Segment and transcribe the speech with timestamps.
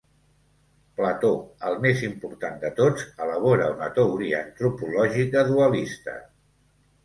[0.99, 1.29] Plató,
[1.71, 6.21] el més important de tots, elabora una teoria antropològica dualista.